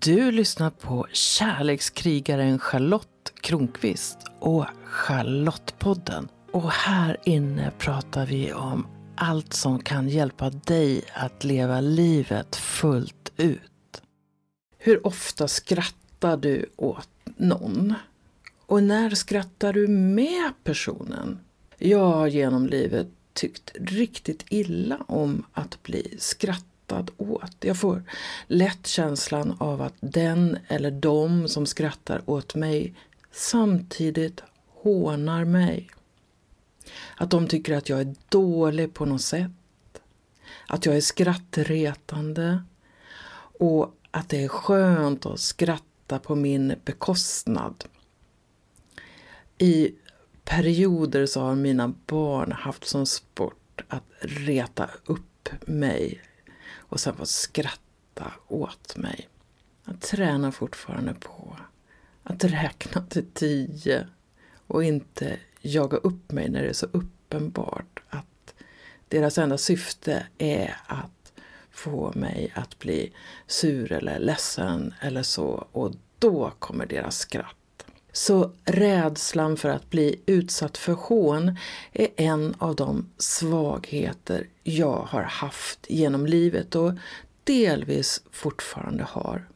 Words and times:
Du 0.00 0.30
lyssnar 0.30 0.70
på 0.70 1.06
kärlekskrigaren 1.12 2.58
Charlotte 2.58 3.32
Kronqvist 3.40 4.18
och 4.38 4.66
Charlottepodden. 4.84 6.28
Och 6.52 6.70
här 6.70 7.16
inne 7.24 7.72
pratar 7.78 8.26
vi 8.26 8.52
om 8.52 8.86
allt 9.16 9.52
som 9.52 9.78
kan 9.78 10.08
hjälpa 10.08 10.50
dig 10.50 11.02
att 11.14 11.44
leva 11.44 11.80
livet 11.80 12.56
fullt 12.56 13.32
ut. 13.36 14.02
Hur 14.78 15.06
ofta 15.06 15.48
skrattar 15.48 16.36
du 16.36 16.66
åt 16.76 17.08
någon? 17.36 17.94
Och 18.66 18.82
när 18.82 19.10
skrattar 19.10 19.72
du 19.72 19.88
med 19.88 20.52
personen? 20.64 21.38
Jag 21.78 22.06
har 22.06 22.26
genom 22.26 22.66
livet 22.66 23.08
tyckt 23.32 23.72
riktigt 23.74 24.44
illa 24.48 24.98
om 25.08 25.44
att 25.52 25.82
bli 25.82 26.16
skrattad 26.18 26.73
åt. 27.16 27.56
Jag 27.60 27.76
får 27.76 28.02
lätt 28.46 28.86
känslan 28.86 29.56
av 29.60 29.82
att 29.82 29.94
den 30.00 30.58
eller 30.68 30.90
de 30.90 31.48
som 31.48 31.66
skrattar 31.66 32.30
åt 32.30 32.54
mig 32.54 32.94
samtidigt 33.32 34.42
hånar 34.68 35.44
mig. 35.44 35.90
Att 37.16 37.30
de 37.30 37.48
tycker 37.48 37.76
att 37.76 37.88
jag 37.88 38.00
är 38.00 38.14
dålig 38.28 38.94
på 38.94 39.04
något 39.04 39.22
sätt. 39.22 39.50
Att 40.66 40.86
jag 40.86 40.96
är 40.96 41.00
skrattretande. 41.00 42.62
Och 43.58 43.94
att 44.10 44.28
det 44.28 44.44
är 44.44 44.48
skönt 44.48 45.26
att 45.26 45.40
skratta 45.40 46.18
på 46.18 46.34
min 46.34 46.74
bekostnad. 46.84 47.84
I 49.58 49.94
perioder 50.44 51.26
så 51.26 51.40
har 51.40 51.54
mina 51.54 51.94
barn 52.06 52.52
haft 52.52 52.84
som 52.84 53.06
sport 53.06 53.84
att 53.88 54.04
reta 54.20 54.90
upp 55.04 55.48
mig 55.66 56.22
och 56.94 57.00
sen 57.00 57.16
få 57.16 57.26
skratta 57.26 58.32
åt 58.48 58.96
mig. 58.96 59.28
Jag 59.84 60.00
tränar 60.00 60.50
fortfarande 60.50 61.14
på 61.14 61.56
att 62.22 62.44
räkna 62.44 63.06
till 63.06 63.26
tio 63.34 64.06
och 64.66 64.84
inte 64.84 65.38
jaga 65.60 65.96
upp 65.96 66.32
mig 66.32 66.48
när 66.48 66.62
det 66.62 66.68
är 66.68 66.72
så 66.72 66.86
uppenbart 66.86 68.02
att 68.08 68.54
deras 69.08 69.38
enda 69.38 69.58
syfte 69.58 70.26
är 70.38 70.76
att 70.86 71.32
få 71.70 72.12
mig 72.14 72.52
att 72.54 72.78
bli 72.78 73.12
sur 73.46 73.92
eller 73.92 74.18
ledsen 74.18 74.94
eller 75.00 75.22
så 75.22 75.68
och 75.72 75.92
då 76.18 76.52
kommer 76.58 76.86
deras 76.86 77.18
skratt. 77.18 77.56
Så 78.16 78.50
rädslan 78.64 79.56
för 79.56 79.68
att 79.68 79.90
bli 79.90 80.20
utsatt 80.26 80.78
för 80.78 80.92
hån 80.92 81.56
är 81.92 82.08
en 82.16 82.54
av 82.58 82.76
de 82.76 83.10
svagheter 83.18 84.46
jag 84.62 85.06
har 85.08 85.22
haft 85.22 85.78
genom 85.88 86.26
livet 86.26 86.74
och 86.74 86.92
delvis 87.44 88.22
fortfarande 88.30 89.04
har. 89.04 89.48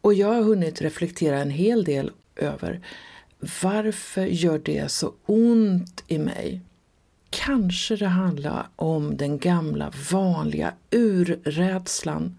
Och 0.00 0.14
jag 0.14 0.28
har 0.28 0.42
hunnit 0.42 0.82
reflektera 0.82 1.38
en 1.38 1.50
hel 1.50 1.84
del 1.84 2.10
över 2.36 2.80
varför 3.62 4.26
gör 4.26 4.58
det 4.58 4.90
så 4.90 5.12
ont 5.26 6.04
i 6.06 6.18
mig? 6.18 6.60
Kanske 7.30 7.96
det 7.96 8.08
handlar 8.08 8.68
om 8.76 9.16
den 9.16 9.38
gamla 9.38 9.92
vanliga 10.12 10.74
urrädslan 10.90 12.38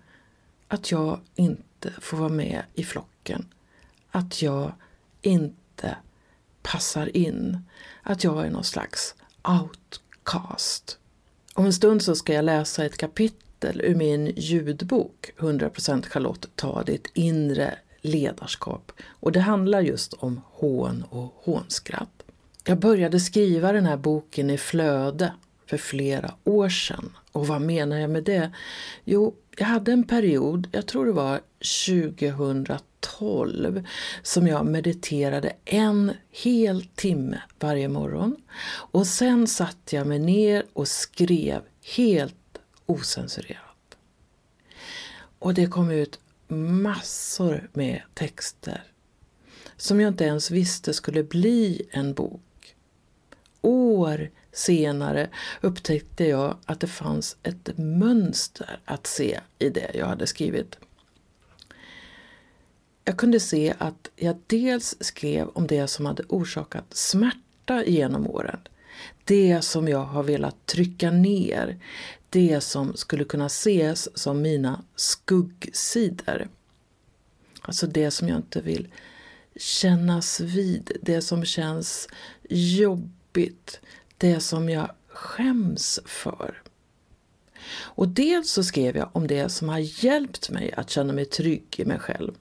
att 0.67 0.91
jag 0.91 1.19
inte 1.35 1.93
får 2.01 2.17
vara 2.17 2.29
med 2.29 2.63
i 2.73 2.83
flocken. 2.83 3.45
Att 4.11 4.41
jag 4.41 4.73
inte 5.23 5.97
passar 6.61 7.17
in. 7.17 7.59
Att 8.03 8.23
jag 8.23 8.45
är 8.45 8.49
någon 8.49 8.63
slags 8.63 9.15
outcast. 9.43 10.97
Om 11.53 11.65
en 11.65 11.73
stund 11.73 12.01
så 12.01 12.15
ska 12.15 12.33
jag 12.33 12.45
läsa 12.45 12.85
ett 12.85 12.97
kapitel 12.97 13.81
ur 13.81 13.95
min 13.95 14.33
ljudbok 14.35 15.31
100% 15.37 16.05
Charlotte 16.09 16.49
ta 16.55 16.83
ditt 16.83 17.07
inre 17.13 17.77
ledarskap. 18.01 18.91
Och 19.07 19.31
det 19.31 19.39
handlar 19.39 19.81
just 19.81 20.13
om 20.13 20.41
hån 20.45 21.05
och 21.09 21.33
hånskratt. 21.35 22.23
Jag 22.63 22.79
började 22.79 23.19
skriva 23.19 23.71
den 23.71 23.85
här 23.85 23.97
boken 23.97 24.49
i 24.49 24.57
flöde 24.57 25.33
för 25.65 25.77
flera 25.77 26.33
år 26.43 26.69
sedan. 26.69 27.17
Och 27.31 27.47
vad 27.47 27.61
menar 27.61 27.97
jag 27.97 28.09
med 28.09 28.23
det? 28.23 28.51
Jo, 29.03 29.35
jag 29.57 29.65
hade 29.65 29.91
en 29.91 30.03
period, 30.03 30.67
jag 30.71 30.85
tror 30.85 31.05
det 31.05 31.11
var 31.11 31.41
2012, 31.85 33.87
som 34.23 34.47
jag 34.47 34.65
mediterade 34.65 35.53
en 35.65 36.11
hel 36.31 36.85
timme 36.95 37.41
varje 37.59 37.87
morgon. 37.87 38.35
Och 38.91 39.07
sen 39.07 39.47
satte 39.47 39.95
jag 39.95 40.07
mig 40.07 40.19
ner 40.19 40.65
och 40.73 40.87
skrev 40.87 41.61
helt 41.95 42.35
osensurerat. 42.85 43.97
Och 45.39 45.53
det 45.53 45.67
kom 45.67 45.91
ut 45.91 46.19
massor 46.47 47.69
med 47.73 48.01
texter 48.13 48.83
som 49.77 49.99
jag 49.99 50.07
inte 50.07 50.23
ens 50.23 50.51
visste 50.51 50.93
skulle 50.93 51.23
bli 51.23 51.81
en 51.91 52.13
bok. 52.13 52.75
År 53.61 54.29
senare 54.53 55.29
upptäckte 55.61 56.25
jag 56.25 56.57
att 56.65 56.79
det 56.79 56.87
fanns 56.87 57.37
ett 57.43 57.77
mönster 57.77 58.79
att 58.85 59.07
se 59.07 59.39
i 59.59 59.69
det 59.69 59.91
jag 59.93 60.05
hade 60.05 60.27
skrivit. 60.27 60.77
Jag 63.05 63.17
kunde 63.17 63.39
se 63.39 63.73
att 63.77 64.09
jag 64.15 64.35
dels 64.47 64.95
skrev 64.99 65.47
om 65.47 65.67
det 65.67 65.87
som 65.87 66.05
hade 66.05 66.23
orsakat 66.29 66.85
smärta 66.89 67.85
genom 67.85 68.27
åren. 68.27 68.59
Det 69.23 69.61
som 69.61 69.87
jag 69.87 70.05
har 70.05 70.23
velat 70.23 70.65
trycka 70.65 71.11
ner. 71.11 71.79
Det 72.29 72.61
som 72.61 72.95
skulle 72.95 73.23
kunna 73.23 73.45
ses 73.45 74.17
som 74.17 74.41
mina 74.41 74.83
skuggsidor. 74.95 76.47
Alltså 77.61 77.87
det 77.87 78.11
som 78.11 78.29
jag 78.29 78.37
inte 78.37 78.61
vill 78.61 78.87
kännas 79.55 80.39
vid. 80.39 80.91
Det 81.01 81.21
som 81.21 81.45
känns 81.45 82.07
jobbigt 82.49 83.79
det 84.23 84.39
som 84.39 84.69
jag 84.69 84.91
skäms 85.07 85.99
för. 86.05 86.61
Och 87.75 88.07
dels 88.07 88.51
så 88.51 88.63
skrev 88.63 88.97
jag 88.97 89.09
om 89.11 89.27
det 89.27 89.49
som 89.49 89.69
har 89.69 90.03
hjälpt 90.05 90.49
mig 90.49 90.73
att 90.73 90.89
känna 90.89 91.13
mig 91.13 91.25
trygg 91.25 91.75
i 91.77 91.85
mig 91.85 91.99
själv. 91.99 92.33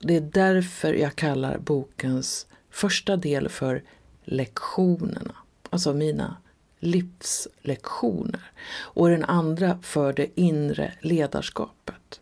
Det 0.00 0.16
är 0.16 0.20
därför 0.20 0.94
jag 0.94 1.16
kallar 1.16 1.58
bokens 1.58 2.46
första 2.70 3.16
del 3.16 3.48
för 3.48 3.82
lektionerna, 4.24 5.36
alltså 5.70 5.94
mina 5.94 6.36
livslektioner. 6.78 8.50
Och 8.78 9.08
den 9.08 9.24
andra 9.24 9.78
för 9.82 10.12
det 10.12 10.40
inre 10.40 10.92
ledarskapet. 11.00 12.20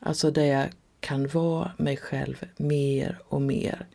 Alltså 0.00 0.30
där 0.30 0.44
jag 0.44 0.68
kan 1.00 1.28
vara 1.28 1.72
mig 1.76 1.96
själv 1.96 2.44
mer 2.56 3.18
och 3.28 3.42
mer. 3.42 3.86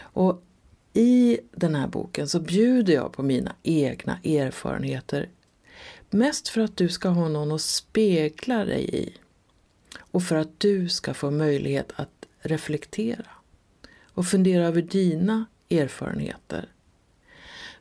Och 0.00 0.42
i 0.92 1.40
den 1.52 1.74
här 1.74 1.86
boken 1.86 2.28
så 2.28 2.40
bjuder 2.40 2.94
jag 2.94 3.12
på 3.12 3.22
mina 3.22 3.54
egna 3.62 4.18
erfarenheter. 4.24 5.28
Mest 6.10 6.48
för 6.48 6.60
att 6.60 6.76
du 6.76 6.88
ska 6.88 7.08
ha 7.08 7.28
någon 7.28 7.52
att 7.52 7.60
spegla 7.60 8.64
dig 8.64 8.96
i. 8.96 9.14
Och 9.98 10.22
för 10.22 10.36
att 10.36 10.60
du 10.60 10.88
ska 10.88 11.14
få 11.14 11.30
möjlighet 11.30 11.92
att 11.96 12.26
reflektera. 12.38 13.26
Och 14.14 14.26
fundera 14.26 14.66
över 14.66 14.82
dina 14.82 15.46
erfarenheter. 15.70 16.68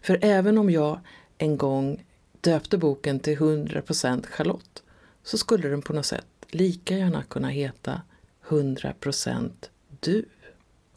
För 0.02 0.20
även 0.22 0.58
om 0.58 0.70
jag 0.70 1.00
en 1.38 1.58
gång 1.58 2.06
döpte 2.42 2.78
boken 2.78 3.20
till 3.20 3.38
100% 3.38 4.26
Charlotte 4.26 4.84
så 5.24 5.38
skulle 5.38 5.70
den 5.70 5.82
på 5.82 5.94
något 5.94 6.06
sätt 6.06 6.26
lika 6.50 6.98
gärna 6.98 7.24
kunna 7.24 7.50
heta 7.50 8.02
100% 8.48 9.50
du. 10.00 10.26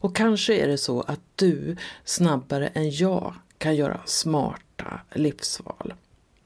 Och 0.03 0.15
kanske 0.15 0.53
är 0.53 0.67
det 0.67 0.77
så 0.77 1.01
att 1.01 1.19
du 1.35 1.75
snabbare 2.03 2.67
än 2.67 2.91
jag 2.91 3.33
kan 3.57 3.75
göra 3.75 4.01
smarta 4.05 5.01
livsval. 5.13 5.93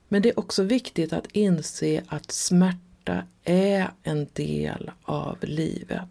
Men 0.07 0.21
det 0.21 0.29
är 0.29 0.39
också 0.39 0.63
viktigt 0.63 1.13
att 1.13 1.27
inse 1.31 2.03
att 2.07 2.31
smärta 2.31 3.23
är 3.43 3.91
en 4.03 4.27
del 4.33 4.91
av 5.03 5.37
livet. 5.41 6.01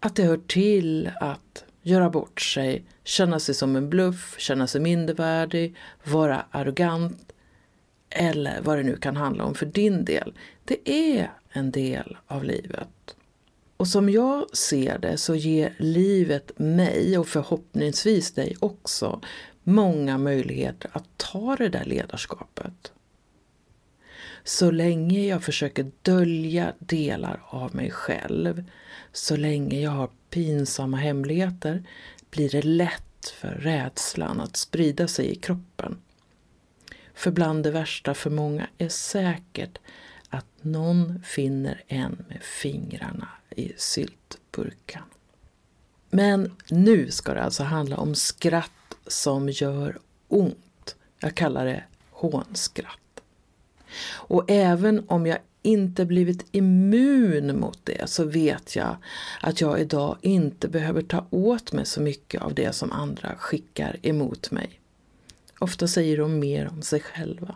Att 0.00 0.16
det 0.16 0.22
hör 0.22 0.40
till 0.46 1.10
att 1.20 1.64
göra 1.82 2.10
bort 2.10 2.40
sig, 2.40 2.84
känna 3.04 3.40
sig 3.40 3.54
som 3.54 3.76
en 3.76 3.90
bluff, 3.90 4.34
känna 4.38 4.66
sig 4.66 4.80
mindervärdig, 4.80 5.76
vara 6.04 6.44
arrogant 6.50 7.32
eller 8.10 8.60
vad 8.62 8.78
det 8.78 8.82
nu 8.82 8.96
kan 8.96 9.16
handla 9.16 9.44
om 9.44 9.54
för 9.54 9.66
din 9.66 10.04
del. 10.04 10.34
Det 10.64 10.90
är 10.90 11.30
en 11.52 11.70
del 11.70 12.16
av 12.26 12.44
livet. 12.44 13.16
Och 13.80 13.88
som 13.88 14.10
jag 14.10 14.56
ser 14.56 14.98
det 14.98 15.16
så 15.16 15.34
ger 15.34 15.74
livet 15.78 16.58
mig 16.58 17.18
och 17.18 17.28
förhoppningsvis 17.28 18.32
dig 18.32 18.56
också 18.60 19.20
många 19.62 20.18
möjligheter 20.18 20.90
att 20.92 21.04
ta 21.16 21.56
det 21.56 21.68
där 21.68 21.84
ledarskapet. 21.84 22.92
Så 24.44 24.70
länge 24.70 25.26
jag 25.26 25.44
försöker 25.44 25.90
dölja 26.02 26.72
delar 26.78 27.42
av 27.46 27.74
mig 27.74 27.90
själv, 27.90 28.64
så 29.12 29.36
länge 29.36 29.80
jag 29.80 29.90
har 29.90 30.10
pinsamma 30.30 30.96
hemligheter, 30.96 31.84
blir 32.30 32.50
det 32.50 32.62
lätt 32.62 33.28
för 33.40 33.48
rädslan 33.48 34.40
att 34.40 34.56
sprida 34.56 35.08
sig 35.08 35.32
i 35.32 35.34
kroppen. 35.34 35.98
För 37.14 37.30
bland 37.30 37.62
det 37.62 37.70
värsta 37.70 38.14
för 38.14 38.30
många 38.30 38.66
är 38.78 38.88
säkert 38.88 39.78
att 40.30 40.46
någon 40.60 41.22
finner 41.24 41.82
en 41.86 42.24
med 42.28 42.42
fingrarna 42.42 43.28
i 43.50 43.72
syltburken. 43.76 45.02
Men 46.10 46.56
nu 46.68 47.10
ska 47.10 47.34
det 47.34 47.42
alltså 47.42 47.62
handla 47.62 47.96
om 47.96 48.14
skratt 48.14 48.70
som 49.06 49.48
gör 49.48 49.98
ont. 50.28 50.96
Jag 51.20 51.34
kallar 51.34 51.66
det 51.66 51.84
hånskratt. 52.10 53.22
Och 54.12 54.44
även 54.50 55.04
om 55.08 55.26
jag 55.26 55.38
inte 55.62 56.04
blivit 56.04 56.46
immun 56.50 57.60
mot 57.60 57.78
det 57.84 58.10
så 58.10 58.24
vet 58.24 58.76
jag 58.76 58.96
att 59.40 59.60
jag 59.60 59.80
idag 59.80 60.16
inte 60.20 60.68
behöver 60.68 61.02
ta 61.02 61.26
åt 61.30 61.72
mig 61.72 61.86
så 61.86 62.00
mycket 62.00 62.42
av 62.42 62.54
det 62.54 62.72
som 62.72 62.92
andra 62.92 63.34
skickar 63.36 63.96
emot 64.02 64.50
mig. 64.50 64.80
Ofta 65.58 65.88
säger 65.88 66.18
de 66.18 66.38
mer 66.38 66.68
om 66.68 66.82
sig 66.82 67.00
själva. 67.00 67.54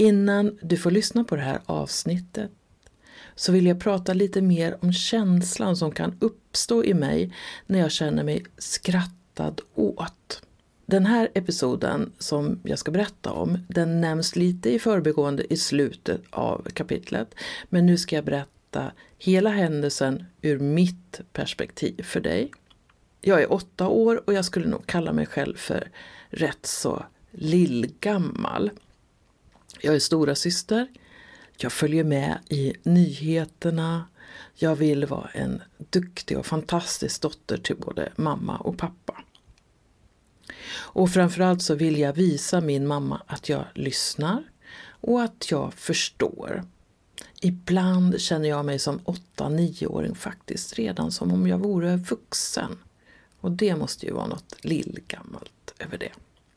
Innan 0.00 0.58
du 0.62 0.76
får 0.76 0.90
lyssna 0.90 1.24
på 1.24 1.36
det 1.36 1.42
här 1.42 1.60
avsnittet 1.66 2.50
så 3.34 3.52
vill 3.52 3.66
jag 3.66 3.80
prata 3.80 4.14
lite 4.14 4.42
mer 4.42 4.76
om 4.80 4.92
känslan 4.92 5.76
som 5.76 5.92
kan 5.92 6.18
uppstå 6.20 6.84
i 6.84 6.94
mig 6.94 7.34
när 7.66 7.78
jag 7.78 7.92
känner 7.92 8.24
mig 8.24 8.44
skrattad 8.58 9.60
åt. 9.74 10.42
Den 10.86 11.06
här 11.06 11.28
episoden 11.34 12.12
som 12.18 12.60
jag 12.64 12.78
ska 12.78 12.90
berätta 12.90 13.32
om, 13.32 13.58
den 13.68 14.00
nämns 14.00 14.36
lite 14.36 14.70
i 14.74 14.78
förbigående 14.78 15.52
i 15.52 15.56
slutet 15.56 16.20
av 16.30 16.68
kapitlet. 16.74 17.34
Men 17.68 17.86
nu 17.86 17.96
ska 17.96 18.16
jag 18.16 18.24
berätta 18.24 18.92
hela 19.18 19.50
händelsen 19.50 20.24
ur 20.42 20.58
mitt 20.58 21.20
perspektiv 21.32 22.02
för 22.02 22.20
dig. 22.20 22.50
Jag 23.20 23.42
är 23.42 23.52
åtta 23.52 23.88
år 23.88 24.22
och 24.26 24.32
jag 24.34 24.44
skulle 24.44 24.66
nog 24.66 24.86
kalla 24.86 25.12
mig 25.12 25.26
själv 25.26 25.56
för 25.56 25.90
rätt 26.30 26.66
så 26.66 27.04
lillgammal. 27.30 28.70
Jag 29.80 29.94
är 29.94 29.98
stora 29.98 30.34
syster. 30.34 30.88
Jag 31.56 31.72
följer 31.72 32.04
med 32.04 32.38
i 32.48 32.72
nyheterna. 32.82 34.04
Jag 34.54 34.76
vill 34.76 35.06
vara 35.06 35.30
en 35.32 35.62
duktig 35.90 36.38
och 36.38 36.46
fantastisk 36.46 37.22
dotter 37.22 37.58
till 37.58 37.76
både 37.76 38.12
mamma 38.16 38.56
och 38.56 38.78
pappa. 38.78 39.22
Och 40.70 41.10
framförallt 41.10 41.62
så 41.62 41.74
vill 41.74 41.98
jag 41.98 42.12
visa 42.12 42.60
min 42.60 42.86
mamma 42.86 43.22
att 43.26 43.48
jag 43.48 43.64
lyssnar 43.74 44.42
och 45.00 45.22
att 45.22 45.50
jag 45.50 45.74
förstår. 45.74 46.64
Ibland 47.40 48.20
känner 48.20 48.48
jag 48.48 48.64
mig 48.64 48.78
som 48.78 48.98
8-9-åring 48.98 50.14
faktiskt, 50.14 50.74
redan 50.74 51.12
som 51.12 51.32
om 51.32 51.46
jag 51.46 51.58
vore 51.58 51.96
vuxen. 51.96 52.78
Och 53.40 53.52
det 53.52 53.76
måste 53.76 54.06
ju 54.06 54.12
vara 54.12 54.26
något 54.26 54.54
lillgammalt 54.64 55.74
över 55.78 55.98
det. 55.98 56.12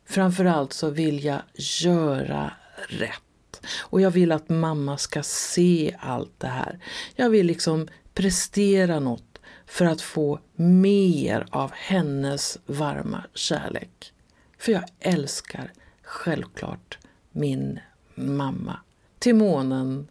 Framförallt 0.06 0.74
så 0.74 0.89
vill 0.89 1.24
jag 1.24 1.41
göra 1.53 2.53
rätt. 2.88 3.68
Och 3.79 4.01
jag 4.01 4.12
vill 4.12 4.31
att 4.31 4.50
mamma 4.50 4.97
ska 4.97 5.23
se 5.23 5.95
allt 6.00 6.39
det 6.39 6.47
här. 6.47 6.79
Jag 7.15 7.29
vill 7.29 7.47
liksom 7.47 7.88
prestera 8.13 9.00
något 9.00 9.39
för 9.65 9.85
att 9.85 10.01
få 10.01 10.39
mer 10.56 11.47
av 11.50 11.71
hennes 11.73 12.57
varma 12.65 13.23
kärlek. 13.33 14.13
För 14.57 14.71
jag 14.71 14.83
älskar 15.00 15.71
självklart 16.03 16.97
min 17.31 17.79
mamma. 18.15 18.79
Till 19.19 19.35
månen 19.35 20.07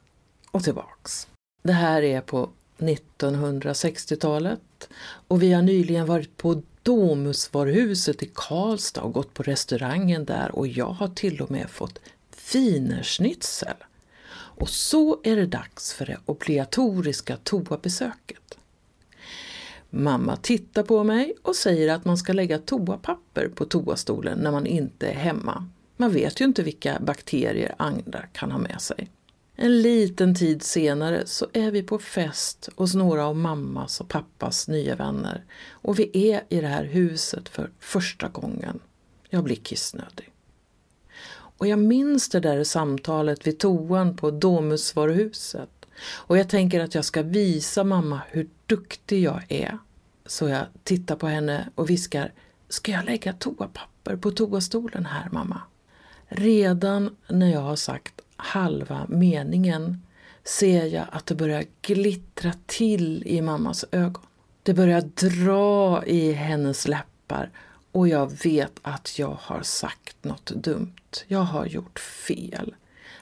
och 0.51 0.65
tillbaks. 0.65 1.29
Det 1.63 1.73
här 1.73 2.03
är 2.03 2.21
på 2.21 2.51
1960-talet 2.79 4.89
och 5.03 5.43
vi 5.43 5.53
har 5.53 5.63
nyligen 5.63 6.06
varit 6.06 6.37
på 6.37 6.63
Domusvaruhuset 6.83 8.23
i 8.23 8.31
Karlstad 8.35 9.03
och 9.03 9.13
gått 9.13 9.35
på 9.35 9.43
restaurangen 9.43 10.25
där 10.25 10.55
och 10.55 10.67
jag 10.67 10.91
har 10.91 11.09
till 11.09 11.41
och 11.41 11.51
med 11.51 11.71
fått 11.71 11.99
wienerschnitzel. 12.55 13.76
Och 14.32 14.69
så 14.69 15.20
är 15.25 15.37
det 15.37 15.47
dags 15.47 15.93
för 15.93 16.06
det 16.06 16.19
obligatoriska 16.26 17.37
toabesöket. 17.37 18.58
Mamma 19.91 20.37
tittar 20.37 20.82
på 20.82 21.05
mig 21.05 21.35
och 21.43 21.56
säger 21.56 21.94
att 21.94 22.05
man 22.05 22.19
ska 22.19 22.32
lägga 22.32 22.58
toapapper 22.58 23.49
på 23.49 23.64
toastolen 23.64 24.38
när 24.38 24.50
man 24.50 24.67
inte 24.67 25.08
är 25.08 25.14
hemma. 25.14 25.69
Man 25.97 26.12
vet 26.12 26.41
ju 26.41 26.44
inte 26.44 26.62
vilka 26.62 26.99
bakterier 27.00 27.75
andra 27.79 28.23
kan 28.32 28.50
ha 28.50 28.58
med 28.58 28.81
sig. 28.81 29.11
En 29.56 29.82
liten 29.82 30.35
tid 30.35 30.62
senare 30.62 31.26
så 31.26 31.46
är 31.53 31.70
vi 31.70 31.82
på 31.82 31.99
fest 31.99 32.69
hos 32.76 32.94
några 32.94 33.26
av 33.26 33.37
mammas 33.37 34.00
och 34.00 34.08
pappas 34.08 34.69
nya 34.69 34.96
vänner 34.96 35.44
och 35.70 35.99
vi 35.99 36.32
är 36.32 36.44
i 36.49 36.61
det 36.61 36.67
här 36.67 36.85
huset 36.85 37.49
för 37.49 37.70
första 37.79 38.29
gången. 38.29 38.81
Jag 39.31 39.44
blir 39.44 39.56
kissnödig. 39.56 40.32
Och 41.61 41.67
jag 41.67 41.79
minns 41.79 42.29
det 42.29 42.41
där 42.41 42.65
samtalet 42.65 43.47
vid 43.47 43.59
toan 43.59 44.17
på 44.17 44.31
Domusvaruhuset 44.31 45.87
och 46.03 46.39
jag 46.39 46.49
tänker 46.49 46.81
att 46.81 46.95
jag 46.95 47.05
ska 47.05 47.23
visa 47.23 47.85
mamma 47.85 48.21
hur 48.31 48.49
duktig 48.67 49.23
jag 49.23 49.43
är. 49.49 49.79
Så 50.27 50.49
jag 50.49 50.67
tittar 50.85 51.17
på 51.17 51.27
henne 51.27 51.69
och 51.75 51.91
viskar, 51.91 52.33
ska 52.69 52.93
jag 52.93 53.05
lägga 53.05 53.33
toapapper 53.33 54.17
på 54.17 54.31
toastolen 54.31 55.07
här 55.07 55.29
mamma? 55.33 55.62
Redan 56.29 57.17
när 57.29 57.53
jag 57.53 57.61
har 57.61 57.77
sagt 57.77 58.21
halva 58.37 59.06
meningen 59.09 60.03
ser 60.45 60.87
jag 60.87 61.06
att 61.13 61.27
det 61.27 61.35
börjar 61.35 61.65
glittra 61.83 62.53
till 62.67 63.23
i 63.27 63.41
mammas 63.41 63.85
ögon. 63.93 64.27
Det 64.63 64.75
börjar 64.75 65.01
dra 65.01 66.05
i 66.06 66.33
hennes 66.33 66.89
läppar 66.89 67.51
och 67.93 68.09
jag 68.09 68.43
vet 68.43 68.73
att 68.83 69.19
jag 69.19 69.37
har 69.41 69.63
sagt 69.63 70.25
något 70.25 70.47
dumt. 70.47 70.95
Jag 71.27 71.41
har 71.41 71.67
gjort 71.67 71.99
fel. 71.99 72.75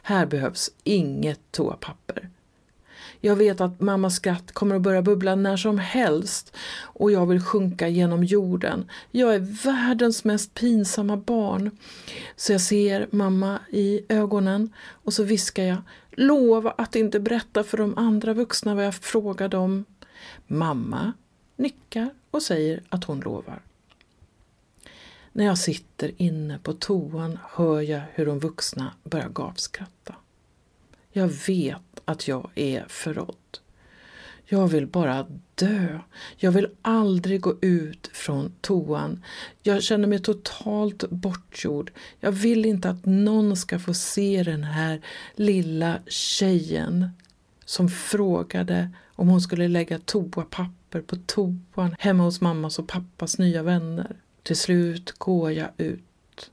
Här 0.03 0.26
behövs 0.26 0.70
inget 0.85 1.41
toapapper. 1.53 2.31
Jag 3.20 3.37
vet 3.37 3.61
att 3.61 3.81
mammas 3.81 4.15
skratt 4.15 4.53
kommer 4.53 4.76
att 4.76 4.82
börja 4.82 5.03
bubbla 5.03 5.35
när 5.35 5.56
som 5.56 5.79
helst 5.79 6.56
och 6.81 7.12
jag 7.12 7.26
vill 7.26 7.41
sjunka 7.41 7.88
genom 7.88 8.25
jorden. 8.25 8.91
Jag 9.11 9.35
är 9.35 9.65
världens 9.65 10.25
mest 10.25 10.55
pinsamma 10.55 11.17
barn. 11.17 11.70
Så 12.37 12.53
jag 12.53 12.61
ser 12.61 13.09
mamma 13.11 13.59
i 13.69 14.00
ögonen 14.09 14.73
och 15.05 15.12
så 15.12 15.23
viskar 15.23 15.65
jag 15.65 15.82
Lova 16.11 16.75
att 16.79 16.97
inte 16.97 17.20
berätta 17.20 17.65
för 17.65 17.76
de 17.76 17.99
andra 17.99 18.35
vuxna 18.35 18.75
vad 18.75 18.87
jag 18.87 18.94
frågade 18.94 19.56
om. 19.56 19.85
Mamma 20.47 21.12
nickar 21.56 22.11
och 22.31 22.43
säger 22.43 22.82
att 22.88 23.05
hon 23.05 23.20
lovar. 23.20 23.62
När 25.32 25.44
jag 25.44 25.58
sitter 25.58 26.12
inne 26.16 26.58
på 26.58 26.72
toan 26.72 27.38
hör 27.50 27.80
jag 27.80 28.02
hur 28.12 28.26
de 28.26 28.38
vuxna 28.38 28.92
börjar 29.04 29.28
gapskratta. 29.28 30.14
Jag 31.12 31.28
vet 31.28 32.00
att 32.04 32.28
jag 32.28 32.50
är 32.54 32.84
förrådd. 32.88 33.58
Jag 34.50 34.69
vill 34.69 34.86
bara 34.86 35.26
dö. 35.54 35.98
Jag 36.36 36.53
vill 36.53 36.69
aldrig 36.82 37.41
gå 37.41 37.55
ut 37.60 38.10
från 38.12 38.53
toan. 38.60 39.24
Jag 39.62 39.82
känner 39.82 40.08
mig 40.08 40.19
totalt 40.19 41.10
bortgjord. 41.10 41.93
Jag 42.20 42.32
vill 42.32 42.64
inte 42.64 42.91
att 42.91 43.06
någon 43.06 43.56
ska 43.56 43.79
få 43.79 43.94
se 43.94 44.43
den 44.43 44.64
här 44.64 45.00
lilla 45.34 45.98
tjejen 46.06 47.10
som 47.64 47.88
frågade 47.88 48.91
om 49.14 49.29
hon 49.29 49.41
skulle 49.41 49.69
lägga 49.69 49.98
toapapper 49.98 51.00
på 51.00 51.17
toan 51.26 51.96
hemma 51.98 52.24
hos 52.24 52.41
mammas 52.41 52.79
och 52.79 52.88
pappas 52.88 53.38
nya 53.38 53.62
vänner. 53.62 54.17
Till 54.48 54.56
slut 54.56 55.12
går 55.12 55.52
jag 55.52 55.69
ut. 55.76 56.50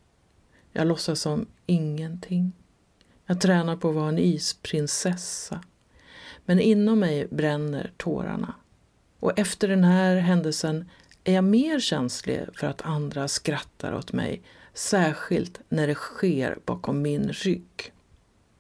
Jag 0.72 0.88
låtsas 0.88 1.20
som 1.20 1.46
ingenting. 1.66 2.52
Jag 3.26 3.42
tränar 3.42 3.76
på 3.76 3.90
att 3.90 3.96
vara 3.96 4.10
en 4.10 4.20
isprinsessa. 4.20 5.62
Men 6.46 6.60
inom 6.60 7.00
mig 7.00 7.28
bränner 7.32 7.92
tårarna. 7.98 8.54
Och 9.20 9.40
efter 9.40 9.68
den 9.68 9.84
här 9.84 10.16
händelsen 10.16 10.90
är 11.24 11.34
jag 11.34 11.44
mer 11.44 11.80
känslig 11.80 12.46
för 12.54 12.68
att 12.68 12.82
andra 12.82 13.28
skrattar 13.28 13.94
åt 13.94 14.14
mig, 14.14 14.42
särskilt 14.74 15.60
när 15.70 15.88
det 15.88 15.96
sker 15.96 16.58
bakom 16.66 17.02
min 17.02 17.30
rygg. 17.30 17.94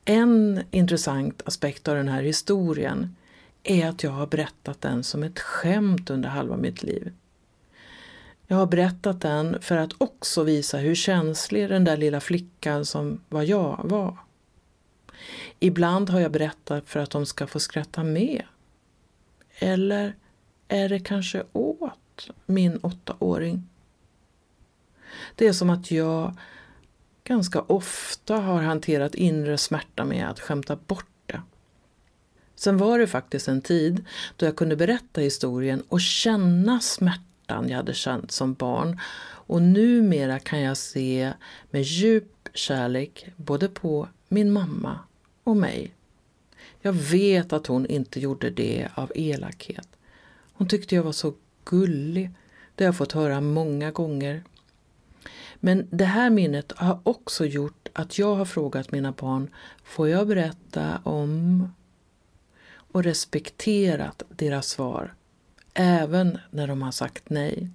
En 0.05 0.63
intressant 0.71 1.41
aspekt 1.45 1.87
av 1.87 1.95
den 1.95 2.07
här 2.07 2.23
historien 2.23 3.15
är 3.63 3.87
att 3.87 4.03
jag 4.03 4.11
har 4.11 4.27
berättat 4.27 4.81
den 4.81 5.03
som 5.03 5.23
ett 5.23 5.39
skämt 5.39 6.09
under 6.09 6.29
halva 6.29 6.57
mitt 6.57 6.83
liv. 6.83 7.13
Jag 8.47 8.57
har 8.57 8.65
berättat 8.65 9.21
den 9.21 9.61
för 9.61 9.77
att 9.77 9.91
också 9.97 10.43
visa 10.43 10.77
hur 10.77 10.95
känslig 10.95 11.69
den 11.69 11.83
där 11.83 11.97
lilla 11.97 12.19
flickan 12.19 12.85
som 12.85 13.21
var 13.29 13.43
jag 13.43 13.79
var. 13.83 14.17
Ibland 15.59 16.09
har 16.09 16.19
jag 16.19 16.31
berättat 16.31 16.89
för 16.89 16.99
att 16.99 17.09
de 17.09 17.25
ska 17.25 17.47
få 17.47 17.59
skratta 17.59 18.03
med. 18.03 18.43
Eller 19.59 20.15
är 20.67 20.89
det 20.89 20.99
kanske 20.99 21.43
åt 21.53 22.29
min 22.45 22.77
åttaåring? 22.77 23.69
Det 25.35 25.47
är 25.47 25.53
som 25.53 25.69
att 25.69 25.91
jag 25.91 26.37
ganska 27.23 27.61
ofta 27.61 28.35
har 28.35 28.61
hanterat 28.61 29.15
inre 29.15 29.57
smärta 29.57 30.05
med 30.05 30.29
att 30.29 30.39
skämta 30.39 30.75
bort 30.75 31.05
det. 31.25 31.41
Sen 32.55 32.77
var 32.77 32.99
det 32.99 33.07
faktiskt 33.07 33.47
en 33.47 33.61
tid 33.61 34.05
då 34.35 34.45
jag 34.45 34.55
kunde 34.55 34.75
berätta 34.75 35.21
historien 35.21 35.83
och 35.89 36.01
känna 36.01 36.79
smärtan 36.79 37.34
jag 37.47 37.77
hade 37.77 37.93
känt 37.93 38.31
som 38.31 38.53
barn. 38.53 38.99
Och 39.47 39.61
numera 39.61 40.39
kan 40.39 40.61
jag 40.61 40.77
se 40.77 41.33
med 41.71 41.81
djup 41.81 42.49
kärlek 42.53 43.27
både 43.35 43.69
på 43.69 44.07
min 44.27 44.51
mamma 44.53 44.99
och 45.43 45.57
mig. 45.57 45.93
Jag 46.81 46.93
vet 46.93 47.53
att 47.53 47.67
hon 47.67 47.85
inte 47.85 48.19
gjorde 48.19 48.49
det 48.49 48.87
av 48.95 49.11
elakhet. 49.15 49.87
Hon 50.53 50.67
tyckte 50.67 50.95
jag 50.95 51.03
var 51.03 51.11
så 51.11 51.33
gullig. 51.65 52.31
Det 52.75 52.83
har 52.83 52.87
jag 52.87 52.97
fått 52.97 53.11
höra 53.11 53.41
många 53.41 53.91
gånger. 53.91 54.43
Men 55.55 55.87
det 55.91 56.05
här 56.05 56.29
minnet 56.29 56.71
har 56.71 56.99
också 57.03 57.45
gjort 57.45 57.87
att 57.93 58.19
jag 58.19 58.35
har 58.35 58.45
frågat 58.45 58.91
mina 58.91 59.11
barn, 59.11 59.49
får 59.83 60.09
jag 60.09 60.27
berätta 60.27 60.99
om 61.03 61.69
och 62.91 63.03
respekterat 63.03 64.23
deras 64.29 64.67
svar, 64.67 65.13
även 65.75 66.39
när 66.51 66.67
de 66.67 66.81
har 66.81 66.91
sagt 66.91 67.29
nej. 67.29 67.69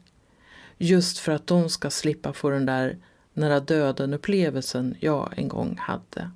Just 0.78 1.18
för 1.18 1.32
att 1.32 1.46
de 1.46 1.68
ska 1.68 1.90
slippa 1.90 2.32
få 2.32 2.50
den 2.50 2.66
där 2.66 2.98
nära 3.32 3.60
döden-upplevelsen 3.60 4.96
jag 5.00 5.34
en 5.36 5.48
gång 5.48 5.76
hade. 5.80 6.30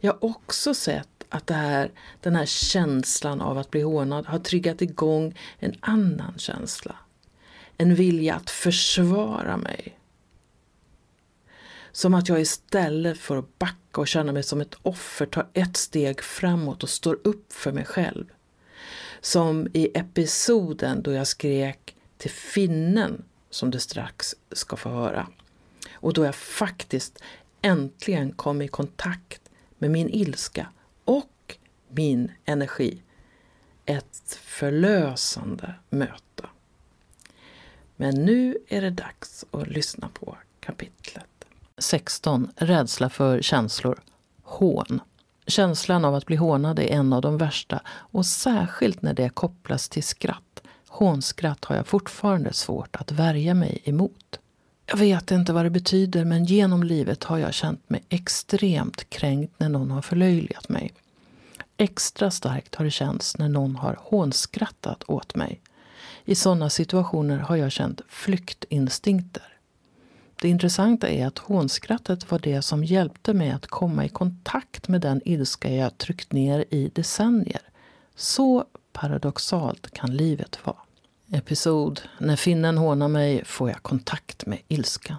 Jag 0.00 0.12
har 0.12 0.24
också 0.24 0.74
sett 0.74 1.24
att 1.28 1.46
det 1.46 1.54
här, 1.54 1.90
den 2.20 2.36
här 2.36 2.46
känslan 2.46 3.40
av 3.40 3.58
att 3.58 3.70
bli 3.70 3.82
hånad 3.82 4.26
har 4.26 4.38
triggat 4.38 4.82
igång 4.82 5.38
en 5.58 5.74
annan 5.80 6.34
känsla. 6.38 6.96
En 7.76 7.94
vilja 7.94 8.34
att 8.34 8.50
försvara 8.50 9.56
mig. 9.56 9.98
Som 11.92 12.14
att 12.14 12.28
jag 12.28 12.40
istället 12.40 13.18
för 13.18 13.36
att 13.36 13.58
backa 13.58 14.00
och 14.00 14.08
känna 14.08 14.32
mig 14.32 14.42
som 14.42 14.60
ett 14.60 14.74
offer 14.82 15.26
tar 15.26 15.48
ett 15.52 15.76
steg 15.76 16.22
framåt 16.22 16.82
och 16.82 16.88
står 16.88 17.18
upp 17.24 17.52
för 17.52 17.72
mig 17.72 17.84
själv. 17.84 18.26
Som 19.20 19.68
i 19.72 19.90
episoden 19.94 21.02
då 21.02 21.12
jag 21.12 21.26
skrek 21.26 21.96
till 22.16 22.30
finnen 22.30 23.24
som 23.50 23.70
du 23.70 23.80
strax 23.80 24.34
ska 24.52 24.76
få 24.76 24.88
höra. 24.88 25.28
Och 25.92 26.12
då 26.12 26.24
jag 26.24 26.34
faktiskt 26.34 27.22
äntligen 27.62 28.32
kom 28.32 28.62
i 28.62 28.68
kontakt 28.68 29.50
med 29.78 29.90
min 29.90 30.08
ilska 30.08 30.68
och 31.04 31.56
min 31.88 32.32
energi. 32.44 33.02
Ett 33.84 34.38
förlösande 34.42 35.74
möte. 35.90 36.48
Men 37.96 38.14
nu 38.14 38.58
är 38.68 38.82
det 38.82 38.90
dags 38.90 39.44
att 39.50 39.68
lyssna 39.68 40.08
på 40.08 40.36
kapitlet. 40.60 41.26
16. 41.78 42.52
Rädsla 42.56 43.10
för 43.10 43.42
känslor. 43.42 44.00
Hån. 44.42 45.00
Känslan 45.48 46.04
av 46.04 46.14
att 46.14 46.26
bli 46.26 46.36
hånad 46.36 46.78
är 46.78 46.86
en 46.86 47.12
av 47.12 47.22
de 47.22 47.38
värsta 47.38 47.80
och 47.88 48.26
särskilt 48.26 49.02
när 49.02 49.14
det 49.14 49.28
kopplas 49.28 49.88
till 49.88 50.02
skratt. 50.02 50.62
Hånskratt 50.88 51.64
har 51.64 51.76
jag 51.76 51.86
fortfarande 51.86 52.52
svårt 52.52 52.96
att 52.96 53.12
värja 53.12 53.54
mig 53.54 53.82
emot. 53.84 54.38
Jag 54.86 54.96
vet 54.96 55.30
inte 55.30 55.52
vad 55.52 55.64
det 55.64 55.70
betyder 55.70 56.24
men 56.24 56.44
genom 56.44 56.82
livet 56.82 57.24
har 57.24 57.38
jag 57.38 57.54
känt 57.54 57.90
mig 57.90 58.04
extremt 58.08 59.10
kränkt 59.10 59.60
när 59.60 59.68
någon 59.68 59.90
har 59.90 60.02
förlöjligat 60.02 60.68
mig. 60.68 60.92
Extra 61.76 62.30
starkt 62.30 62.74
har 62.74 62.84
det 62.84 62.90
känts 62.90 63.38
när 63.38 63.48
någon 63.48 63.76
har 63.76 63.98
hånskrattat 64.00 65.04
åt 65.06 65.34
mig. 65.34 65.60
I 66.24 66.34
sådana 66.34 66.70
situationer 66.70 67.38
har 67.38 67.56
jag 67.56 67.72
känt 67.72 68.00
flyktinstinkter. 68.08 69.57
Det 70.40 70.48
intressanta 70.48 71.08
är 71.08 71.26
att 71.26 71.38
hånskrattet 71.38 72.30
var 72.30 72.38
det 72.38 72.62
som 72.62 72.84
hjälpte 72.84 73.34
mig 73.34 73.50
att 73.50 73.66
komma 73.66 74.04
i 74.04 74.08
kontakt 74.08 74.88
med 74.88 75.00
den 75.00 75.20
ilska 75.24 75.74
jag 75.74 75.98
tryckt 75.98 76.32
ner 76.32 76.64
i 76.70 76.90
decennier. 76.94 77.62
Så 78.14 78.64
paradoxalt 78.92 79.90
kan 79.90 80.16
livet 80.16 80.58
vara. 80.64 80.76
Episod 81.32 82.00
När 82.18 82.36
finnen 82.36 82.78
hånar 82.78 83.08
mig 83.08 83.44
får 83.44 83.70
jag 83.70 83.82
kontakt 83.82 84.46
med 84.46 84.58
ilskan. 84.68 85.16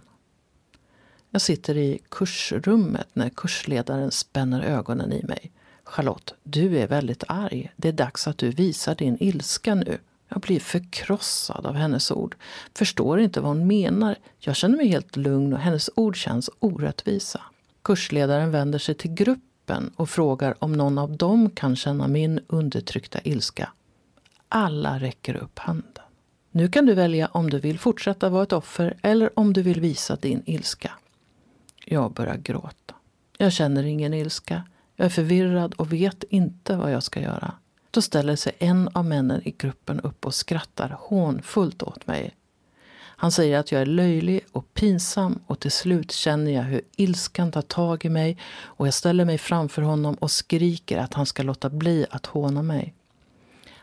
Jag 1.29 1.41
sitter 1.41 1.77
i 1.77 1.99
kursrummet 2.09 3.07
när 3.13 3.29
kursledaren 3.29 4.11
spänner 4.11 4.61
ögonen 4.61 5.13
i 5.13 5.23
mig. 5.23 5.51
Charlotte, 5.83 6.33
du 6.43 6.77
är 6.79 6.87
väldigt 6.87 7.23
arg. 7.27 7.71
Det 7.75 7.87
är 7.87 7.93
dags 7.93 8.27
att 8.27 8.37
du 8.37 8.49
visar 8.49 8.95
din 8.95 9.17
ilska 9.19 9.75
nu. 9.75 9.97
Jag 10.29 10.41
blir 10.41 10.59
förkrossad 10.59 11.65
av 11.65 11.75
hennes 11.75 12.11
ord. 12.11 12.35
Förstår 12.75 13.19
inte 13.19 13.41
vad 13.41 13.49
hon 13.49 13.67
menar. 13.67 14.15
Jag 14.39 14.55
känner 14.55 14.77
mig 14.77 14.87
helt 14.87 15.15
lugn 15.15 15.53
och 15.53 15.59
hennes 15.59 15.89
ord 15.95 16.17
känns 16.17 16.49
orättvisa. 16.59 17.41
Kursledaren 17.81 18.51
vänder 18.51 18.79
sig 18.79 18.95
till 18.95 19.13
gruppen 19.13 19.91
och 19.95 20.09
frågar 20.09 20.63
om 20.63 20.73
någon 20.73 20.97
av 20.97 21.17
dem 21.17 21.49
kan 21.49 21.75
känna 21.75 22.07
min 22.07 22.39
undertryckta 22.47 23.19
ilska. 23.23 23.69
Alla 24.49 24.99
räcker 24.99 25.35
upp 25.35 25.59
handen. 25.59 26.03
Nu 26.51 26.67
kan 26.67 26.85
du 26.85 26.93
välja 26.93 27.27
om 27.27 27.49
du 27.49 27.59
vill 27.59 27.79
fortsätta 27.79 28.29
vara 28.29 28.43
ett 28.43 28.53
offer 28.53 28.97
eller 29.01 29.39
om 29.39 29.53
du 29.53 29.61
vill 29.61 29.81
visa 29.81 30.15
din 30.15 30.43
ilska. 30.45 30.91
Jag 31.85 32.13
börjar 32.13 32.37
gråta. 32.37 32.95
Jag 33.37 33.53
känner 33.53 33.83
ingen 33.83 34.13
ilska. 34.13 34.63
Jag 34.95 35.05
är 35.05 35.09
förvirrad 35.09 35.73
och 35.73 35.93
vet 35.93 36.23
inte 36.29 36.75
vad 36.75 36.91
jag 36.91 37.03
ska 37.03 37.21
göra. 37.21 37.53
Då 37.91 38.01
ställer 38.01 38.35
sig 38.35 38.53
en 38.59 38.89
av 38.93 39.05
männen 39.05 39.41
i 39.45 39.51
gruppen 39.51 39.99
upp 39.99 40.25
och 40.25 40.35
skrattar 40.35 40.97
hånfullt 40.99 41.83
åt 41.83 42.07
mig. 42.07 42.35
Han 43.21 43.31
säger 43.31 43.59
att 43.59 43.71
jag 43.71 43.81
är 43.81 43.85
löjlig 43.85 44.41
och 44.51 44.73
pinsam 44.73 45.39
och 45.47 45.59
till 45.59 45.71
slut 45.71 46.11
känner 46.11 46.51
jag 46.51 46.63
hur 46.63 46.81
ilskan 46.95 47.51
tar 47.51 47.61
tag 47.61 48.05
i 48.05 48.09
mig 48.09 48.37
och 48.61 48.87
jag 48.87 48.93
ställer 48.93 49.25
mig 49.25 49.37
framför 49.37 49.81
honom 49.81 50.15
och 50.15 50.31
skriker 50.31 50.97
att 50.97 51.13
han 51.13 51.25
ska 51.25 51.43
låta 51.43 51.69
bli 51.69 52.05
att 52.09 52.25
håna 52.25 52.63
mig. 52.63 52.93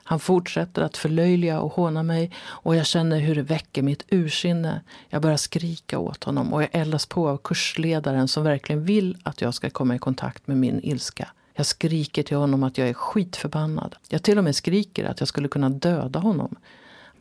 Han 0.08 0.20
fortsätter 0.20 0.82
att 0.82 0.96
förlöjliga 0.96 1.60
och 1.60 1.72
håna 1.72 2.02
mig 2.02 2.32
och 2.38 2.76
jag 2.76 2.86
känner 2.86 3.20
hur 3.20 3.34
det 3.34 3.42
väcker 3.42 3.82
mitt 3.82 4.04
ursinne. 4.08 4.80
Jag 5.08 5.22
börjar 5.22 5.36
skrika 5.36 5.98
åt 5.98 6.24
honom 6.24 6.52
och 6.52 6.62
jag 6.62 6.68
eldas 6.72 7.06
på 7.06 7.28
av 7.28 7.36
kursledaren 7.36 8.28
som 8.28 8.44
verkligen 8.44 8.84
vill 8.84 9.18
att 9.22 9.40
jag 9.40 9.54
ska 9.54 9.70
komma 9.70 9.94
i 9.94 9.98
kontakt 9.98 10.46
med 10.46 10.56
min 10.56 10.80
ilska. 10.82 11.28
Jag 11.56 11.66
skriker 11.66 12.22
till 12.22 12.36
honom 12.36 12.62
att 12.62 12.78
jag 12.78 12.88
är 12.88 12.94
skitförbannad. 12.94 13.96
Jag 14.08 14.22
till 14.22 14.38
och 14.38 14.44
med 14.44 14.56
skriker 14.56 15.04
att 15.04 15.20
jag 15.20 15.28
skulle 15.28 15.48
kunna 15.48 15.68
döda 15.68 16.18
honom. 16.18 16.56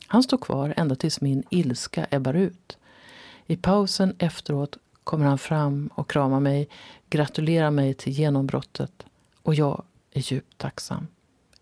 Han 0.07 0.23
står 0.23 0.37
kvar 0.37 0.73
ända 0.77 0.95
tills 0.95 1.21
min 1.21 1.43
ilska 1.49 2.07
ebbar 2.11 2.33
ut. 2.33 2.77
I 3.45 3.55
pausen 3.55 4.15
efteråt 4.19 4.77
kommer 5.03 5.25
han 5.25 5.37
fram 5.37 5.89
och 5.95 6.09
kramar 6.09 6.39
mig, 6.39 6.69
gratulerar 7.09 7.71
mig 7.71 7.93
till 7.93 8.13
genombrottet 8.13 9.05
och 9.41 9.55
jag 9.55 9.83
är 10.11 10.31
djupt 10.31 10.57
tacksam. 10.57 11.07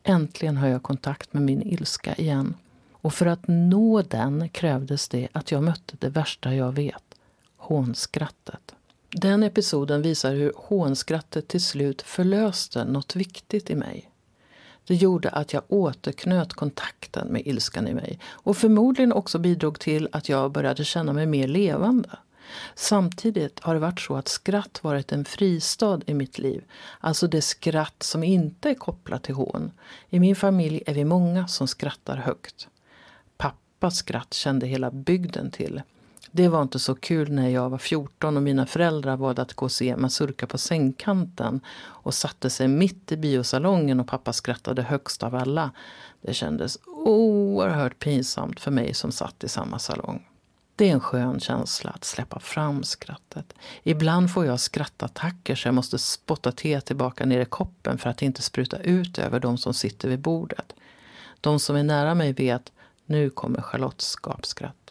Äntligen 0.03 0.57
har 0.57 0.67
jag 0.67 0.83
kontakt 0.83 1.33
med 1.33 1.43
min 1.43 1.61
ilska 1.61 2.15
igen. 2.15 2.55
Och 2.91 3.13
för 3.13 3.25
att 3.25 3.47
nå 3.47 4.01
den 4.01 4.49
krävdes 4.49 5.09
det 5.09 5.27
att 5.31 5.51
jag 5.51 5.63
mötte 5.63 5.97
det 5.99 6.09
värsta 6.09 6.55
jag 6.55 6.71
vet, 6.71 7.15
hånskrattet. 7.57 8.75
Den 9.15 9.43
episoden 9.43 10.01
visar 10.01 10.35
hur 10.35 10.53
hånskrattet 10.55 11.47
till 11.47 11.63
slut 11.63 12.01
förlöste 12.01 12.85
något 12.85 13.15
viktigt 13.15 13.69
i 13.69 13.75
mig. 13.75 14.09
Det 14.87 14.95
gjorde 14.95 15.29
att 15.29 15.53
jag 15.53 15.63
återknöt 15.67 16.53
kontakten 16.53 17.27
med 17.27 17.47
ilskan 17.47 17.87
i 17.87 17.93
mig 17.93 18.19
och 18.25 18.57
förmodligen 18.57 19.13
också 19.13 19.39
bidrog 19.39 19.79
till 19.79 20.09
att 20.11 20.29
jag 20.29 20.51
började 20.51 20.85
känna 20.85 21.13
mig 21.13 21.25
mer 21.25 21.47
levande. 21.47 22.09
Samtidigt 22.75 23.59
har 23.59 23.73
det 23.73 23.79
varit 23.79 23.99
så 23.99 24.15
att 24.15 24.27
skratt 24.27 24.79
varit 24.83 25.11
en 25.11 25.25
fristad 25.25 26.01
i 26.05 26.13
mitt 26.13 26.39
liv. 26.39 26.63
Alltså 26.99 27.27
det 27.27 27.41
skratt 27.41 28.03
som 28.03 28.23
inte 28.23 28.69
är 28.69 28.75
kopplat 28.75 29.23
till 29.23 29.35
hån. 29.35 29.71
I 30.09 30.19
min 30.19 30.35
familj 30.35 30.83
är 30.85 30.93
vi 30.93 31.05
många 31.05 31.47
som 31.47 31.67
skrattar 31.67 32.17
högt. 32.17 32.67
Pappas 33.37 33.95
skratt 33.95 34.33
kände 34.33 34.67
hela 34.67 34.91
bygden 34.91 35.51
till. 35.51 35.81
Det 36.35 36.47
var 36.47 36.61
inte 36.61 36.79
så 36.79 36.95
kul 36.95 37.31
när 37.31 37.49
jag 37.49 37.69
var 37.69 37.77
14 37.77 38.37
och 38.37 38.43
mina 38.43 38.65
föräldrar 38.65 39.17
valde 39.17 39.41
att 39.41 39.53
gå 39.53 39.65
och 39.65 39.71
se 39.71 39.95
Mazurka 39.95 40.47
på 40.47 40.57
sängkanten 40.57 41.61
och 41.79 42.13
satte 42.13 42.49
sig 42.49 42.67
mitt 42.67 43.11
i 43.11 43.17
biosalongen 43.17 43.99
och 43.99 44.07
pappa 44.07 44.33
skrattade 44.33 44.81
högst 44.81 45.23
av 45.23 45.35
alla. 45.35 45.71
Det 46.21 46.33
kändes 46.33 46.77
oerhört 46.85 47.99
pinsamt 47.99 48.59
för 48.59 48.71
mig 48.71 48.93
som 48.93 49.11
satt 49.11 49.43
i 49.43 49.47
samma 49.47 49.79
salong. 49.79 50.27
Det 50.75 50.89
är 50.89 50.93
en 50.93 50.99
skön 50.99 51.39
känsla 51.39 51.91
att 51.91 52.03
släppa 52.03 52.39
fram 52.39 52.83
skrattet. 52.83 53.53
Ibland 53.83 54.31
får 54.31 54.45
jag 54.45 54.59
skrattattacker 54.59 55.55
så 55.55 55.67
jag 55.67 55.75
måste 55.75 55.97
spotta 55.97 56.51
te 56.51 56.81
tillbaka 56.81 57.25
ner 57.25 57.41
i 57.41 57.45
koppen 57.45 57.97
för 57.97 58.09
att 58.09 58.21
inte 58.21 58.41
spruta 58.41 58.77
ut 58.77 59.17
över 59.17 59.39
de 59.39 59.57
som 59.57 59.73
sitter 59.73 60.09
vid 60.09 60.19
bordet. 60.19 60.73
De 61.41 61.59
som 61.59 61.75
är 61.75 61.83
nära 61.83 62.15
mig 62.15 62.33
vet, 62.33 62.71
nu 63.05 63.29
kommer 63.29 63.61
Charlottes 63.61 64.15
gapskratt. 64.15 64.82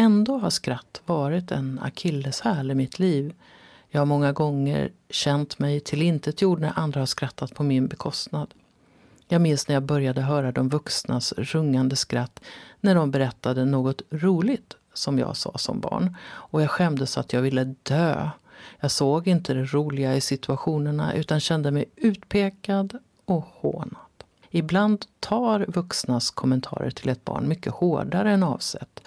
Ändå 0.00 0.38
har 0.38 0.50
skratt 0.50 1.02
varit 1.06 1.50
en 1.50 1.78
akilleshäl 1.82 2.70
i 2.70 2.74
mitt 2.74 2.98
liv. 2.98 3.34
Jag 3.88 4.00
har 4.00 4.06
många 4.06 4.32
gånger 4.32 4.90
känt 5.10 5.58
mig 5.58 5.80
tillintetgjord 5.80 6.60
när 6.60 6.78
andra 6.78 7.00
har 7.00 7.06
skrattat 7.06 7.54
på 7.54 7.62
min 7.62 7.86
bekostnad. 7.86 8.54
Jag 9.28 9.40
minns 9.40 9.68
när 9.68 9.74
jag 9.74 9.82
började 9.82 10.20
höra 10.20 10.52
de 10.52 10.68
vuxnas 10.68 11.32
rungande 11.32 11.96
skratt 11.96 12.40
när 12.80 12.94
de 12.94 13.10
berättade 13.10 13.64
något 13.64 14.02
roligt 14.10 14.76
som 14.94 15.18
jag 15.18 15.36
sa 15.36 15.58
som 15.58 15.80
barn. 15.80 16.16
Och 16.22 16.62
jag 16.62 16.70
skämdes 16.70 17.18
att 17.18 17.32
jag 17.32 17.42
ville 17.42 17.74
dö. 17.82 18.30
Jag 18.80 18.90
såg 18.90 19.28
inte 19.28 19.54
det 19.54 19.64
roliga 19.64 20.16
i 20.16 20.20
situationerna 20.20 21.14
utan 21.14 21.40
kände 21.40 21.70
mig 21.70 21.84
utpekad 21.96 22.98
och 23.24 23.44
hånad. 23.52 23.96
Ibland 24.50 25.04
tar 25.20 25.66
vuxnas 25.68 26.30
kommentarer 26.30 26.90
till 26.90 27.08
ett 27.08 27.24
barn 27.24 27.48
mycket 27.48 27.72
hårdare 27.72 28.32
än 28.32 28.42
avsett. 28.42 29.00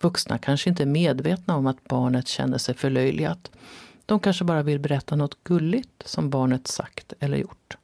Vuxna 0.00 0.38
kanske 0.38 0.70
inte 0.70 0.82
är 0.82 0.86
medvetna 0.86 1.56
om 1.56 1.66
att 1.66 1.84
barnet 1.84 2.28
känner 2.28 2.58
sig 2.58 2.74
förlöjligat. 2.74 3.50
De 4.06 4.20
kanske 4.20 4.44
bara 4.44 4.62
vill 4.62 4.78
berätta 4.78 5.16
något 5.16 5.44
gulligt 5.44 6.02
som 6.04 6.30
barnet 6.30 6.66
sagt 6.68 7.12
eller 7.20 7.36
gjort. 7.36 7.76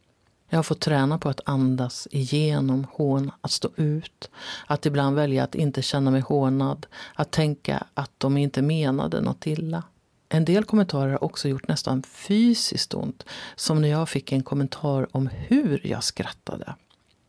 Jag 0.48 0.58
har 0.58 0.62
fått 0.62 0.80
träna 0.80 1.18
på 1.18 1.28
att 1.28 1.40
andas 1.44 2.08
igenom 2.10 2.86
hån, 2.92 3.30
att 3.40 3.50
stå 3.50 3.68
ut, 3.76 4.30
att 4.66 4.86
ibland 4.86 5.16
välja 5.16 5.44
att 5.44 5.54
inte 5.54 5.82
känna 5.82 6.10
mig 6.10 6.20
hånad, 6.20 6.86
att 7.14 7.30
tänka 7.30 7.86
att 7.94 8.10
de 8.18 8.36
inte 8.36 8.62
menade 8.62 9.20
något 9.20 9.46
illa. 9.46 9.82
En 10.28 10.44
del 10.44 10.64
kommentarer 10.64 11.10
har 11.10 11.24
också 11.24 11.48
gjort 11.48 11.68
nästan 11.68 12.02
fysiskt 12.02 12.94
ont, 12.94 13.24
som 13.56 13.82
när 13.82 13.88
jag 13.88 14.08
fick 14.08 14.32
en 14.32 14.42
kommentar 14.42 15.16
om 15.16 15.26
hur 15.32 15.86
jag 15.86 16.04
skrattade. 16.04 16.74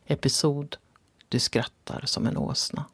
Episod 0.05 0.77
Du 1.29 1.39
skrattar 1.39 2.03
som 2.05 2.27
en 2.27 2.37
åsna. 2.37 2.85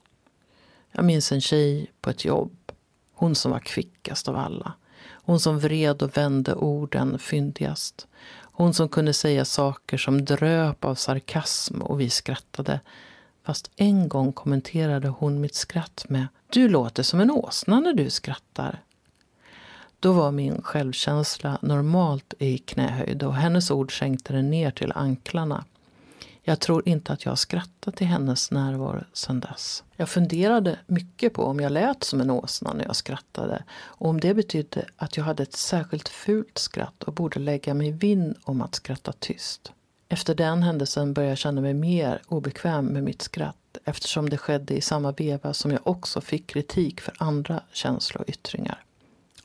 Jag 0.96 1.06
minns 1.06 1.32
en 1.32 1.42
tjej 1.42 1.92
på 2.02 2.10
ett 2.10 2.26
jobb. 2.26 2.72
Hon 3.14 3.36
som 3.36 3.52
var 3.52 3.60
kvickast 3.60 4.28
av 4.28 4.36
alla. 4.36 4.74
Hon 5.06 5.40
som 5.40 5.60
vred 5.60 6.02
och 6.02 6.18
vände 6.18 6.56
orden 6.56 7.20
fyndigast. 7.20 8.08
Hon 8.36 8.74
som 8.74 8.90
kunde 8.90 9.14
säga 9.14 9.46
saker 9.46 9.98
som 9.98 10.26
dröp 10.26 10.86
av 10.86 10.96
sarkasm 10.96 11.82
och 11.82 12.02
vi 12.02 12.10
skrattade. 12.10 12.80
Fast 13.44 13.72
en 13.76 14.10
gång 14.10 14.34
kommenterade 14.34 15.08
hon 15.08 15.42
mitt 15.42 15.56
skratt 15.56 16.06
med 16.10 16.28
Du 16.50 16.70
låter 16.70 17.04
som 17.04 17.20
en 17.20 17.32
åsna 17.32 17.80
när 17.80 17.94
du 17.94 18.10
skrattar. 18.10 18.80
Då 20.00 20.14
var 20.14 20.32
min 20.32 20.62
självkänsla 20.62 21.58
normalt 21.62 22.34
i 22.40 22.58
knähöjd 22.58 23.24
och 23.24 23.36
hennes 23.36 23.72
ord 23.72 24.00
sänkte 24.00 24.34
den 24.34 24.50
ner 24.50 24.72
till 24.72 24.92
anklarna. 24.92 25.66
Jag 26.46 26.60
tror 26.60 26.90
inte 26.90 27.14
att 27.14 27.26
jag 27.26 27.32
har 27.32 27.36
skrattat 27.36 28.02
i 28.02 28.06
hennes 28.06 28.52
närvaro 28.52 29.04
sedan 29.14 29.40
dess. 29.40 29.84
Jag 29.96 30.10
funderade 30.10 30.80
mycket 30.88 31.34
på 31.34 31.44
om 31.44 31.60
jag 31.60 31.72
lät 31.72 32.04
som 32.04 32.22
en 32.22 32.30
åsna 32.30 32.74
när 32.74 32.86
jag 32.86 32.96
skrattade 32.96 33.64
och 33.74 34.10
om 34.10 34.20
det 34.20 34.34
betydde 34.34 34.86
att 34.96 35.18
jag 35.18 35.24
hade 35.24 35.44
ett 35.44 35.54
särskilt 35.54 36.10
fult 36.10 36.58
skratt 36.58 37.04
och 37.04 37.14
borde 37.14 37.40
lägga 37.40 37.74
mig 37.74 37.92
vinn 37.92 38.36
om 38.44 38.62
att 38.62 38.76
skratta 38.76 39.12
tyst. 39.12 39.72
Efter 40.10 40.36
den 40.36 40.64
händelsen 40.64 41.14
började 41.14 41.32
jag 41.32 41.38
känna 41.38 41.62
mig 41.62 41.74
mer 41.74 42.22
obekväm 42.28 42.86
med 42.86 43.04
mitt 43.04 43.22
skratt 43.22 43.78
eftersom 43.84 44.30
det 44.30 44.38
skedde 44.38 44.74
i 44.74 44.82
samma 44.82 45.12
veva 45.12 45.54
som 45.54 45.72
jag 45.72 45.88
också 45.88 46.22
fick 46.22 46.48
kritik 46.48 47.02
för 47.02 47.14
andra 47.18 47.64
känsloyttringar. 47.72 48.84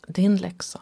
Din 0.06 0.36
läxa. 0.36 0.80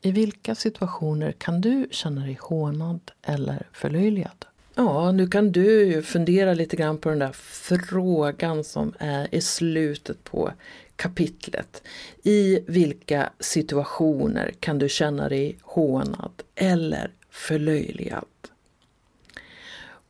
I 0.00 0.10
vilka 0.10 0.54
situationer 0.54 1.32
kan 1.32 1.60
du 1.60 1.88
känna 1.90 2.20
dig 2.20 2.38
hånad 2.40 3.10
eller 3.22 3.68
förlöjligad? 3.72 4.46
Ja, 4.82 5.12
nu 5.12 5.26
kan 5.26 5.52
du 5.52 5.84
ju 5.84 6.02
fundera 6.02 6.54
lite 6.54 6.76
grann 6.76 6.98
på 6.98 7.08
den 7.08 7.18
där 7.18 7.32
frågan 7.32 8.64
som 8.64 8.94
är 8.98 9.34
i 9.34 9.40
slutet 9.40 10.24
på 10.24 10.52
kapitlet. 10.96 11.82
I 12.22 12.60
vilka 12.66 13.30
situationer 13.38 14.54
kan 14.60 14.78
du 14.78 14.88
känna 14.88 15.28
dig 15.28 15.58
hånad 15.62 16.42
eller 16.54 17.10
förlöjligad? 17.30 18.24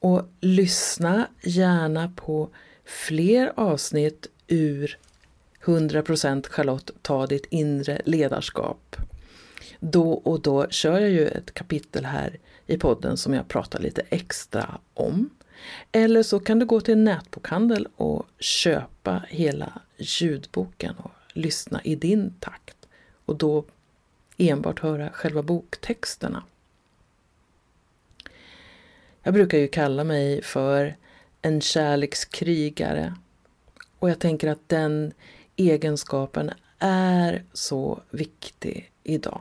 Och 0.01 0.23
lyssna 0.41 1.27
gärna 1.43 2.13
på 2.17 2.49
fler 2.85 3.53
avsnitt 3.57 4.27
ur 4.49 4.99
100% 5.65 6.47
Charlotte, 6.49 6.91
ta 7.03 7.27
ditt 7.27 7.47
inre 7.51 8.03
ledarskap. 8.05 8.97
Då 9.81 10.13
och 10.13 10.41
då 10.41 10.69
kör 10.69 11.01
jag 11.01 11.11
ju 11.11 11.29
ett 11.29 11.55
kapitel 11.55 12.05
här 12.05 12.39
i 12.71 12.79
podden 12.79 13.17
som 13.17 13.35
jag 13.35 13.49
pratar 13.49 13.79
lite 13.79 14.03
extra 14.11 14.79
om. 14.95 15.31
Eller 15.93 16.23
så 16.23 16.41
kan 16.41 16.59
du 16.59 16.67
gå 16.67 16.81
till 16.81 16.93
en 16.93 17.05
nätbokhandel 17.05 17.89
och 17.97 18.27
köpa 18.39 19.25
hela 19.29 19.81
ljudboken 19.97 20.95
och 20.97 21.11
lyssna 21.33 21.81
i 21.85 21.95
din 21.95 22.35
takt. 22.41 22.77
Och 23.25 23.37
då 23.37 23.65
enbart 24.37 24.81
höra 24.81 25.11
själva 25.11 25.43
boktexterna. 25.43 26.43
Jag 29.23 29.35
brukar 29.35 29.59
ju 29.59 29.69
kalla 29.69 30.05
mig 30.05 30.43
för 30.43 30.97
en 31.43 31.61
kärlekskrigare. 31.61 33.15
Och 33.99 34.11
jag 34.11 34.19
tänker 34.19 34.49
att 34.49 34.69
den 34.69 35.13
egenskapen 35.57 36.51
är 36.79 37.45
så 37.53 38.01
viktig 38.11 38.93
idag. 39.03 39.41